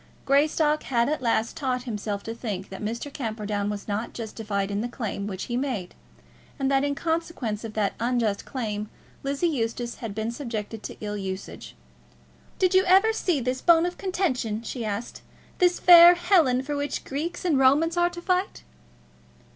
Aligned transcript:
Greystock 0.25 0.81
had 0.81 1.09
at 1.09 1.21
last 1.21 1.55
taught 1.55 1.83
himself 1.83 2.23
to 2.23 2.33
think 2.33 2.69
that 2.69 2.81
Mr. 2.81 3.13
Camperdown 3.13 3.69
was 3.69 3.87
not 3.87 4.13
justified 4.13 4.71
in 4.71 4.81
the 4.81 4.87
claim 4.89 5.27
which 5.27 5.43
he 5.43 5.55
made, 5.55 5.93
and 6.57 6.71
that 6.71 6.83
in 6.83 6.95
consequence 6.95 7.63
of 7.63 7.75
that 7.75 7.93
unjust 7.99 8.43
claim 8.43 8.89
Lizzie 9.21 9.45
Eustace 9.47 9.97
had 9.97 10.15
been 10.15 10.31
subjected 10.31 10.81
to 10.81 10.97
ill 11.01 11.17
usage. 11.17 11.75
"Did 12.57 12.73
you 12.73 12.83
ever 12.85 13.13
see 13.13 13.39
this 13.39 13.61
bone 13.61 13.85
of 13.85 13.99
contention," 13.99 14.63
she 14.63 14.83
asked; 14.83 15.21
"this 15.59 15.79
fair 15.79 16.15
Helen 16.15 16.63
for 16.63 16.75
which 16.75 17.03
Greeks 17.05 17.45
and 17.45 17.59
Romans 17.59 17.95
are 17.95 18.09
to 18.09 18.21
fight?" 18.23 18.63